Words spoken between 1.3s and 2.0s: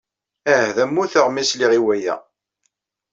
sliɣ i